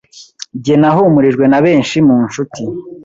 Jye 0.63 0.75
nahumurijwe 0.77 1.45
nabesnhi 1.47 1.99
munshuti 2.07 2.63